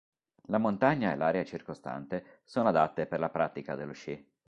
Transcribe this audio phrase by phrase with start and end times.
[0.47, 4.31] La montagna e l'area circostante sono adatte per la pratica dello sci.